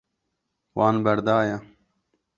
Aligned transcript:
Wan 0.75 0.95
berdaye. 1.05 1.55